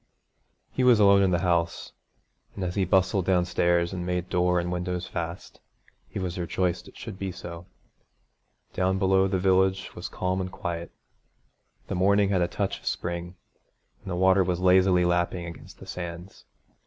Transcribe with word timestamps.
He 0.71 0.83
was 0.83 0.99
alone 0.99 1.21
in 1.21 1.29
the 1.29 1.41
house, 1.45 1.91
and 2.55 2.63
as 2.63 2.73
he 2.73 2.85
bustled 2.85 3.25
downstairs 3.27 3.93
and 3.93 4.03
made 4.03 4.29
door 4.31 4.59
and 4.59 4.71
windows 4.71 5.05
fast, 5.05 5.59
he 6.09 6.17
was 6.17 6.39
rejoiced 6.39 6.87
it 6.87 6.97
should 6.97 7.19
be 7.19 7.31
so. 7.31 7.67
Down 8.73 8.97
below 8.97 9.27
the 9.27 9.37
village 9.37 9.93
was 9.93 10.09
calm 10.09 10.41
and 10.41 10.51
quiet. 10.51 10.91
The 11.85 11.93
morning 11.93 12.29
had 12.29 12.41
a 12.41 12.47
touch 12.47 12.79
of 12.79 12.87
spring, 12.87 13.35
and 14.01 14.09
the 14.09 14.15
water 14.15 14.43
was 14.43 14.59
lazily 14.59 15.05
lapping 15.05 15.45
against 15.45 15.77
the 15.77 15.85
sands. 15.85 16.45